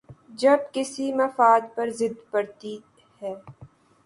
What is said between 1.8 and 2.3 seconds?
زد